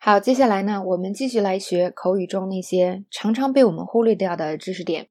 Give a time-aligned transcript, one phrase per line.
[0.00, 5.09] 好，接下来呢，我们继续来学口语中那些常常被我们忽略掉的知识点。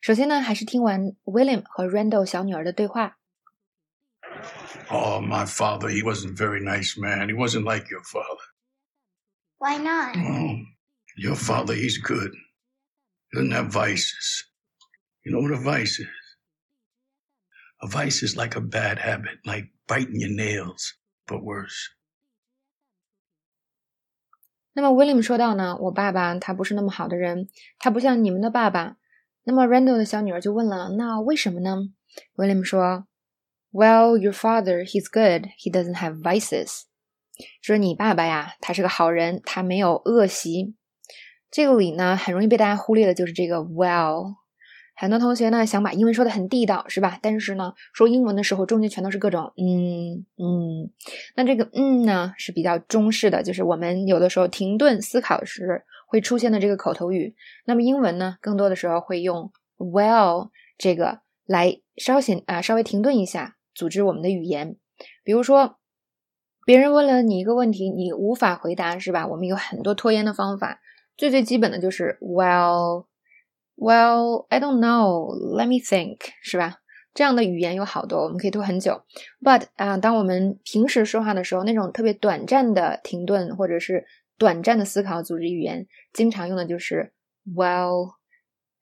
[0.00, 3.18] 首先呢，还是听完 William 和 Randall 小女儿的对话。
[4.88, 7.28] Oh, my father, he wasn't a very nice man.
[7.28, 8.40] He wasn't like your father.
[9.58, 10.16] Why not?
[10.16, 10.56] Oh,
[11.16, 12.32] your father, he's good.
[13.30, 14.44] He doesn't have vices.
[15.22, 16.08] You know what a vice is?
[17.82, 20.94] A vice is like a bad habit, like biting your nails,
[21.26, 21.90] but worse.
[24.72, 28.96] 那么 William 说到呢，我爸爸他不是那么好的人，他不像你们的爸爸。
[29.42, 31.88] 那么 Randall 的小女儿就问了，那为什么呢
[32.36, 33.06] ？William 说
[33.72, 35.48] ，Well, your father, he's good.
[35.58, 36.82] He doesn't have vices.
[37.62, 40.76] 说你爸爸呀，他是个好人，他没有恶习。
[41.50, 44.34] 这个里呢，很容易被大家忽略的就是这个 well。
[45.00, 47.18] 很多同学呢想把英文说的很地道，是吧？
[47.22, 50.90] 但是呢，说英文的时候中间全都是各种嗯嗯。
[51.34, 57.34] 那这个嗯呢是比较中式的，就是我们有的时候停顿思考时会出现的这个口头语。
[57.64, 64.76] 那么英文呢，更多的时候会用 well 这个来稍显啊稍微停顿一下，组织我们的语言。
[65.24, 65.78] 比如说，
[66.66, 69.26] 别人问了你一个问题，你无法回答，是吧？
[69.26, 70.78] 我们有很多拖延的方法，
[71.16, 73.06] 最最基本的就是 well。
[73.80, 75.34] Well, I don't know.
[75.56, 76.82] Let me think，是吧？
[77.14, 79.00] 这样的语言有好多，我们可以拖很久。
[79.42, 84.04] But 啊，当我们平时说话的时候，那种特别短暂的停顿或者是
[84.36, 87.14] 短暂的思考组织语言，经常用的就是
[87.56, 88.16] Well。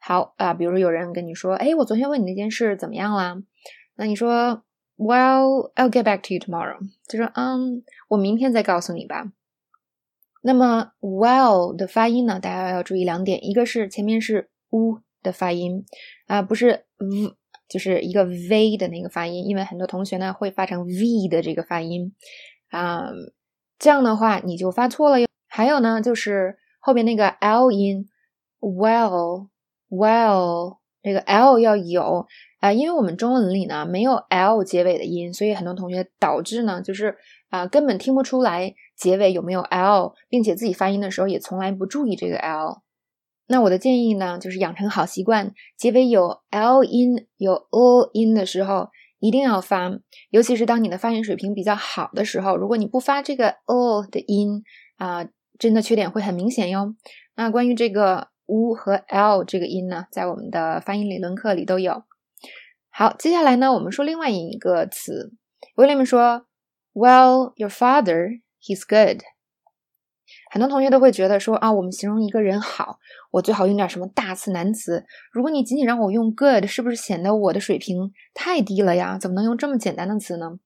[0.01, 3.41] 好啊，比如有人跟你说：“哎，我昨天问你那件事怎么样啦？”
[3.95, 4.65] 那你说
[4.97, 9.31] ：“Well, I'll get back to you tomorrow。”就说：“嗯，我明天再告诉你吧。”
[10.43, 14.51] 那么 Well 的发音呢，大家要注意两点，一个是前面是。
[14.71, 15.85] U 的发音
[16.27, 17.35] 啊，不是 v，
[17.69, 22.15] 就是一个 v 的那个发音，因为很多同学呢会发成 v 的这个发音
[22.71, 23.09] 啊，
[23.79, 25.27] 这样的话你就发错了哟。
[25.49, 28.09] 还有呢，就是后边那个 l 音
[28.61, 29.49] ，well，well，
[31.03, 32.27] 这个 l 要有
[32.61, 37.17] 啊，因为我们中文里呢没有 l 结尾的音，所以很多同学导致呢就是
[37.49, 42.83] 啊根本听不出来结尾有没有 l，并且自己发音的时候也从来不注意这个 l。
[43.49, 49.91] 那我的建议呢，就是养成好习惯，结尾有 l 音、有 o 音的时候，一定要发。
[50.31, 54.63] 尤其是当你的发音水平比较好的时候，如果你不发这个 o 的音
[54.99, 55.27] 啊，
[55.59, 56.95] 真的缺点会很明显哟。
[57.35, 62.03] 那关于这个 u 和 l 这个音呢，在我们的发音理论课里都有。
[62.91, 65.33] 好，接下来呢，我们说另外一个词。
[65.75, 66.47] William 说
[66.93, 69.23] ，Well, your father, he's good.
[70.51, 72.99] 很多同学都会觉得说啊，我们形容一个人好，
[73.31, 75.05] 我最好用点什么大词难词。
[75.33, 79.19] 如果你仅仅让我用 good，是不是显得我的水平太低了呀？
[79.21, 80.59] 怎么能用这么简单的词呢？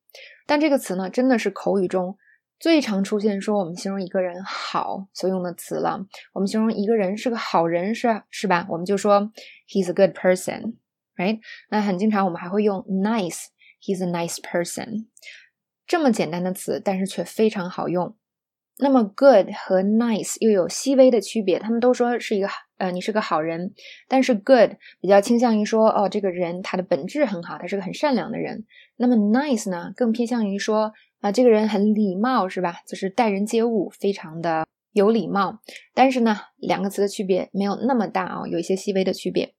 [0.47, 2.17] 但这个词呢，真的是口语中
[2.59, 6.07] 最常出现说我们形容一个人好所用的词了。
[6.33, 8.67] 我们形容一个人是个好人，是是吧？
[8.71, 9.33] 我们就说
[9.69, 11.41] he's a good person，right？
[11.71, 15.07] 那很经常我们还会用 nice，he's a nice person。
[15.87, 18.15] 这么简单的词，但是却非常好用。
[18.79, 21.59] 那么，good 和 nice 又有细微的区别。
[21.59, 23.73] 他们都说是一个呃，你是个好人，
[24.09, 28.65] 但是 good 比较倾向于说，哦，这个人他的本质很好，他是个很善良的人。
[28.97, 32.77] 那么 nice 呢，更偏向于说，啊，这个人很礼貌，是吧？
[32.87, 35.61] 就是待人接物非常的有礼貌。
[35.95, 39.55] 但是呢，两个词的区别没有那么大啊，有一些细微的区别。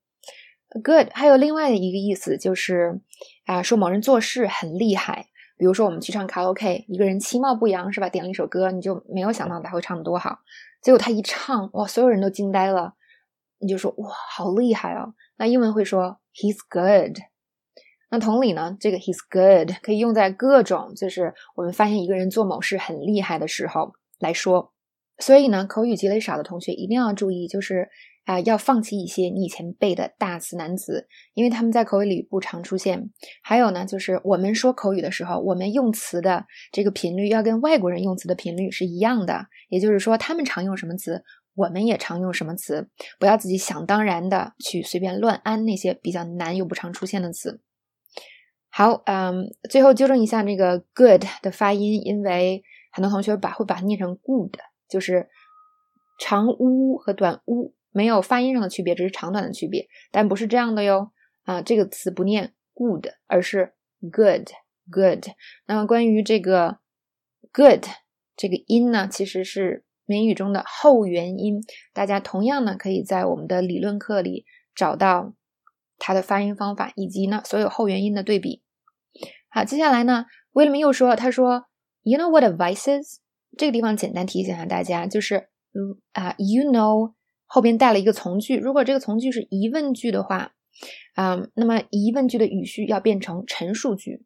[0.83, 2.99] good 还有另外的一个意思，就是
[3.45, 5.27] 啊，说某人做事很厉害。
[5.57, 8.09] 比如说，我们去唱卡拉 OK，一个人其貌不扬，是吧？
[8.09, 10.39] 点了一首歌，你就没有想到他会唱的多好，
[10.81, 12.93] 结果他一唱，哇，所有人都惊呆了，
[13.59, 15.13] 你就说哇，好厉害哦。
[15.37, 17.17] 那英文会说 He's good。
[18.09, 24.73] 那同理呢，这个 He's good 可以用在各种，就是我们发现一个人做某事很厉害的时候来说。
[25.19, 27.89] 所以呢，口语积累少的同学一定要注意，就是。
[28.25, 33.09] 啊，要放弃一些你以前背的大词难词，因为他们在口语里不常出现。
[33.41, 39.47] 还有呢，就是我们说口语的时候，我们用词的这个频率要跟外国人用词的频率是一样的。
[39.67, 41.21] 也就是说，他们常用什么词，
[41.53, 42.87] 我们也常用什么词。
[43.19, 47.59] 不要自己想当然的去随便乱安那些比较难又不常出现的词。
[48.69, 54.55] 好，嗯，最后纠正一下这个 good 的发音，因为很多同学把会把它念成 good，
[54.87, 55.27] 就是
[56.17, 57.73] 长 u 和短 u。
[57.93, 61.11] 没有发音上的区别，只是长短的区别，但不是这样的哟。
[61.43, 65.27] 啊，这个词不念 good，而是 good，good。
[65.67, 66.79] 那么关于这个
[67.51, 67.85] good
[68.35, 71.61] 这个音呢，其实是美语中的后元音，
[71.93, 75.33] 大家同样呢可以在我们的理论课里找到
[75.97, 78.63] 它的发音方法，以及呢所有后元音的对比。
[79.49, 81.65] 好，接下来呢，威廉又说，他说
[82.03, 83.19] ，You know what advice is？
[83.57, 87.13] 这个地方简单提醒下大家，就是嗯啊，you know
[87.53, 90.53] 后边带了一个从句，如果这个从句是疑问句的话，
[91.13, 94.25] 啊，那么疑问句的语序要变成陈述句。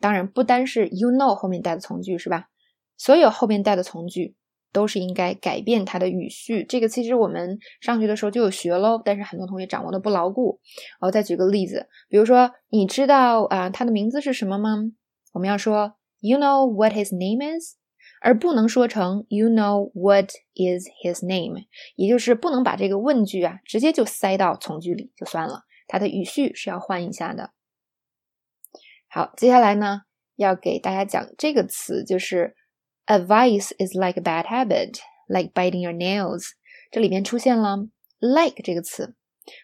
[0.00, 2.46] 当然，不单是 you know 后面带的从句是吧？
[2.96, 4.36] 所有后面带的从句
[4.72, 6.64] 都是应该改变它的语序。
[6.64, 10.58] 这个其实我们上学的时候就有学喽，但是很多同学掌握的不牢固。
[11.02, 14.78] 我再举个例子，比如说，你知道啊他的名字是什么吗？
[15.34, 17.76] 我们要说 you know what his name is，
[18.22, 21.66] 而不能说成 you know what is his name，
[21.96, 27.50] 也就是不能把这个问句啊直接就塞到从句里就算了，它的语序是要换一下的。
[29.08, 30.02] 好，接下来呢，
[30.36, 32.54] 要给大家讲这个词，就是
[33.06, 36.44] advice is like a bad habit, like biting your nails。
[36.90, 37.76] 这里面出现了
[38.20, 39.16] like 这个词，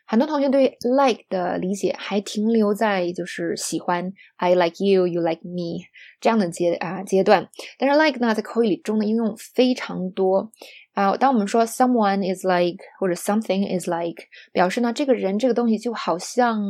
[0.07, 5.85] 很多同学对 like 的理解还停留在就是喜欢 I like you, you like me
[6.21, 7.49] 这样的阶啊阶段。
[7.79, 10.51] 但是 like 呢，在口语里中的应用非常多
[10.95, 11.17] 啊。
[11.17, 16.61] 当我们说 someone is like 或者 something is like，表示呢这个人这个东西就好像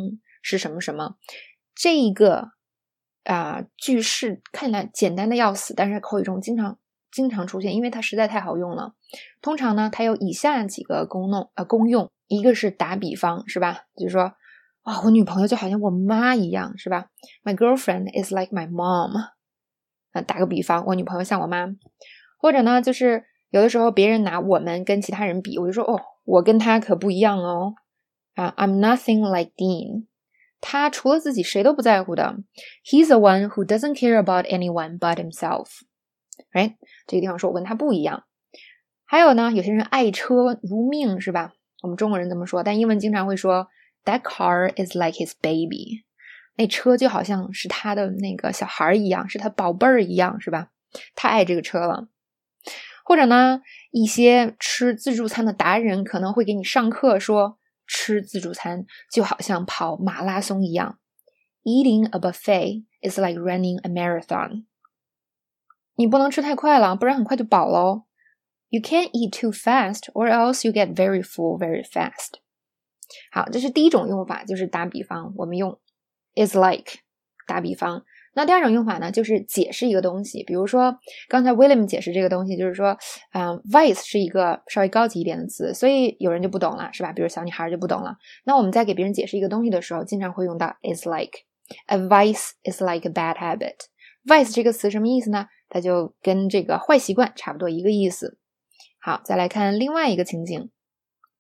[0.43, 1.17] 是什么什么，
[1.75, 2.51] 这一个。
[3.25, 6.79] 啊，句式看起来简单的要死，但是口语中经常
[7.13, 8.95] 经常出现，因为它实在太好用了。
[9.43, 13.81] 通常呢，它有以下几个功能呃功用，一个是打比方，是吧？
[13.97, 14.33] 就是说，
[14.83, 17.07] 啊，我女朋友就好像我妈一样，是吧
[17.43, 19.19] ？My girlfriend is like my mom。
[20.13, 21.67] 啊，打个比方，我女朋友像我妈。
[22.39, 27.75] 或者呢，就是有的时候别人拿我们跟其他人比，我就说，哦，我跟他可不一样哦。
[28.35, 30.07] 啊，I'm nothing like Dean。
[30.61, 32.37] 他除了自己谁都不在乎的
[32.85, 35.69] ，He's the one who doesn't care about anyone but himself。
[36.53, 36.75] right？
[37.07, 38.25] 这个地方说我跟他不一样。
[39.05, 41.53] 还有呢，有些人爱车如命，是吧？
[41.83, 43.69] 我们中国人这么说，但英文经常会说
[44.05, 46.05] That car is like his baby。
[46.57, 50.71] 那车就好像是他的那个小孩一样，是他宝贝儿一样，是吧？
[51.15, 52.09] 太爱这个车了。
[53.05, 57.59] 或者呢，一些吃自助餐的达人可能会给你上课说。
[57.91, 60.99] 吃自助餐就好像跑马拉松一样
[61.65, 64.67] ，Eating a buffet is like running a marathon。
[65.95, 68.03] 你不能吃太快了，不然很快就饱喽。
[68.71, 72.41] You can't eat too fast, or else you get very full very fast。
[73.33, 75.79] 好，这是第一种用法，就是打比方，我们用
[76.35, 77.01] is like
[77.47, 78.05] 打比方。
[78.35, 80.45] 那第二种用法呢，就是解释一个东西。
[80.45, 80.99] 比如说，
[81.29, 82.97] 刚才 William 解释这个东西，就是说，
[83.33, 87.13] 嗯，vice 是一个稍微高级一点的词，所以有人就不懂了，是吧？
[87.13, 88.17] 比如小女孩就不懂了。
[88.45, 91.47] 那我们在给别人解释一个东西的时候，经常会用到 is like。
[91.87, 93.75] A vice is like a bad habit。
[94.25, 95.49] vice 这个词什么意思呢？
[95.69, 98.39] 它就跟这个坏习惯差不多一个意思。
[99.01, 100.71] 好，再来看另外一个情景，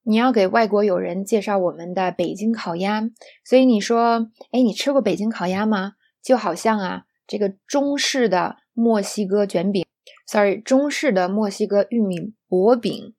[0.02, 3.10] 你要给外国友人介绍我们的北京烤鸭，
[3.44, 5.94] 所以你说，哎，你吃过北京烤鸭吗？
[6.22, 9.84] 就好像啊，这个中式的墨西哥卷饼
[10.26, 13.14] ，sorry，中式的墨西哥玉米薄饼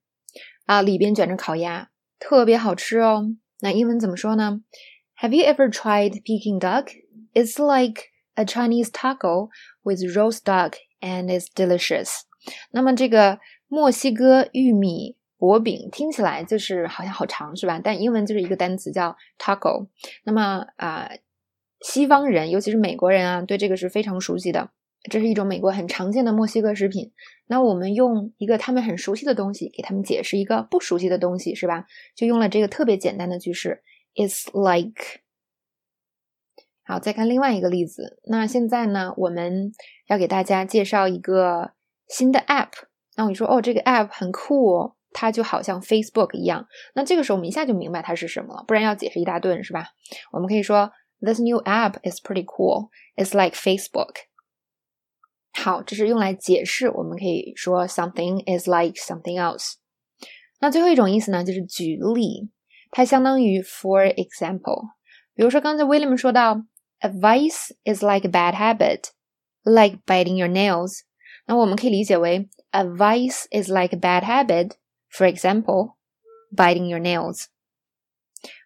[0.65, 3.35] 啊，里边卷着烤鸭，特别好吃哦。
[3.61, 4.61] 那英文怎么说呢
[5.21, 6.91] ？Have you ever tried Peking duck?
[7.33, 8.05] It's like
[8.35, 9.49] a Chinese taco
[9.83, 12.21] with roast duck, and it's delicious.
[12.71, 13.39] 那么这个
[13.69, 17.79] 墨西哥玉米薄饼听起来就是好像好长是吧？
[17.81, 19.87] 但英文就是一个单词叫 taco。
[20.25, 21.09] 那么啊。
[21.81, 24.71] 西方人，尤其是美国人啊，对这个是非常熟悉的。
[25.09, 27.13] 这是一种美国很常见的墨西哥食品。
[27.47, 31.85] 那我们用一个他们很熟悉的东西给他们解释一个不熟悉的东西，是吧？
[32.17, 33.81] 就用了这个特别简单的句式
[34.13, 35.21] ：It's like。
[36.83, 38.19] 好，再看另外一个例子。
[38.25, 39.71] 那现在呢，我们
[40.09, 41.71] 要给大家介绍一个
[42.09, 42.88] 新的 App。
[43.18, 46.66] 那我说，哦，这个 App 很酷哦，它就好像 Facebook 一样。
[46.94, 49.88] 那这个时候我们一下就明白它是什么了，不然要解释一大顿，是吧？
[50.32, 50.90] 我们可以说。
[51.20, 52.90] This new app is pretty cool.
[53.16, 54.14] It's like Facebook.
[55.54, 59.74] 好，这是用来解释，我们可以说 something is like something else。
[60.60, 62.50] 那最后一种意思呢，就是举例，
[62.90, 64.88] 它相当于 for example。
[65.34, 66.66] 比如说刚才 William 说到，
[66.98, 69.04] a vice is like a bad habit,
[69.62, 71.04] like biting your nails。
[71.46, 74.77] 那我们可以理解为 a vice is like a bad habit,
[75.09, 75.95] for example,
[76.55, 77.45] biting your nails。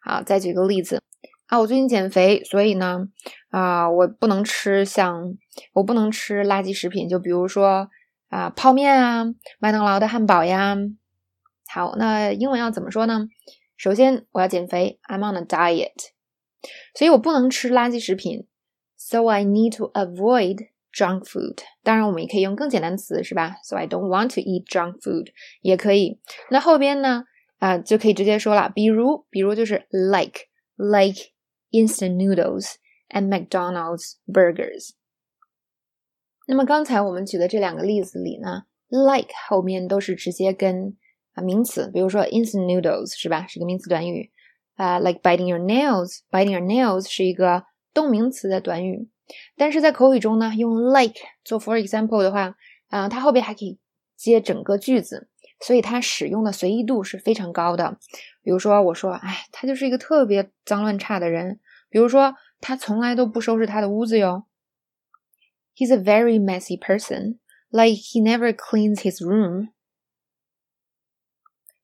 [0.03, 1.01] 好，再举个例子。
[1.47, 3.07] 啊，我最近减肥，所以呢，
[3.49, 5.37] 啊，我不能吃像
[5.73, 7.89] 我不能吃垃圾食品，就比如说
[8.29, 9.25] 啊，泡面啊，
[9.59, 10.77] 麦当劳的汉堡呀。
[11.67, 13.27] 好，那英文要怎么说呢？
[13.75, 16.11] 首先我要减肥，I'm on a diet，
[16.95, 18.47] 所以我不能吃垃圾食品
[18.95, 21.58] ，so I need to avoid junk food。
[21.82, 23.56] 当然，我们也可以用更简单的词，是吧？
[23.62, 25.28] So I don't want to eat junk food，
[25.62, 26.20] 也可以。
[26.50, 27.24] 那后边呢，
[27.58, 32.76] 啊，就可以直接说了，比如，比如就是 like like。instant noodles
[33.10, 34.92] and McDonald's burgers。
[36.46, 40.96] 那么刚才我们举的这两个例子里呢 like 后面都是直接跟
[41.34, 43.46] 啊名词，比如说 instant noodles 是吧？
[43.46, 44.30] 是个名词短语
[44.76, 49.10] 啊、uh,，like biting your nails，biting your nails 是一个动名词的短语。
[49.55, 52.55] 但是在口语中呢，用 like 做 for example 的话，
[52.89, 53.79] 啊、呃，它后边还可以
[54.15, 57.97] 接整个句子，所以它使用的随意度是非常高的。
[58.41, 61.59] 比如说，我说，哎，他就是一个特别脏乱差的人。
[61.89, 64.45] 比如说，他从来都不收拾他的屋子哟。
[65.75, 67.39] He's a very messy person,
[67.69, 69.69] like he never cleans his room。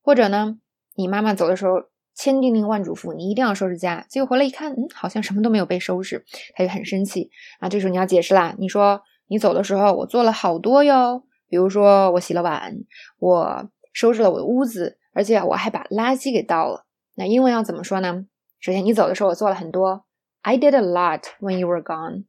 [0.01, 0.59] 或者呢，
[0.95, 1.89] 你妈妈走的时候
[2.19, 7.69] 千叮咛万嘱咐，你一定要收拾家，结果回来一看，嗯，好像什么都没有被收拾，他就很生气啊。
[7.69, 12.75] 这时候你要解释啦，你说你走的时候我做了好多哟，比如说我洗了碗，
[13.19, 14.97] 我收拾了我的屋子。
[15.11, 16.85] 而且我还把垃圾给倒了。
[17.15, 18.27] 那英文要怎么说呢？
[18.59, 20.05] 首先，你走的时候我做了很多
[20.43, 22.25] ，I did a lot when you were gone。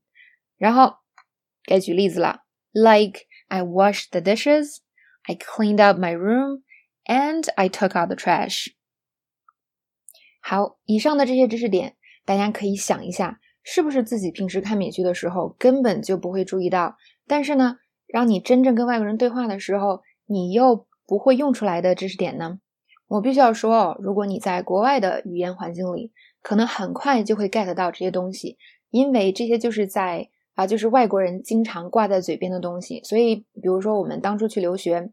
[0.57, 0.95] 然后
[1.65, 2.41] 该举例子了
[2.73, 4.79] ，like I washed the dishes,
[5.25, 6.63] I cleaned up my room,
[7.05, 8.69] and I took out the trash。
[10.41, 11.95] 好，以上的这些知识点，
[12.25, 22.59] 大家可以想一下，是不是自己平时看美剧的时候根本就不会注意到，但是呢，让你真正跟外国人对话的时候，你又不会用出来的知识点呢？
[23.09, 28.57] 我必须要说哦，如果你在国外的语言环境里，可能很快就会 get 到这些东西，
[28.91, 33.03] 因为这些就是在啊，就是外国人经常挂在嘴边的东西。
[33.03, 35.11] 所以，比如说我们当初去留学，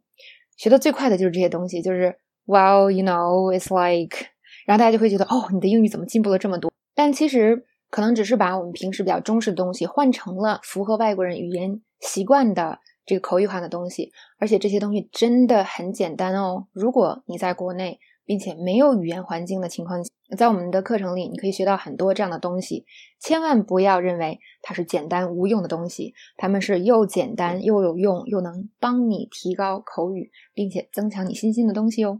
[0.55, 2.15] 学的最快的就是这些东西，就是
[2.45, 4.27] Well, you know, it's like，
[4.67, 6.71] 然后大家就会觉得哦，你的英语怎么进步了这么多？
[6.93, 12.77] 但其实可能只是把我们平时比较重视的东西换成了符合外国人语言习惯的。
[13.05, 16.67] 这个口语化的东西，而且这些东西真的很简单哦。
[16.73, 22.83] 如果你在国内，并且没有语言环境的情况下，在我们的课程里，你可以学到很多这样的东西。
[23.21, 32.19] 千万不要认为它是简单无用的东西，它们是又简单又有用，又能帮你提高口语，并且增强你信心的东西哦。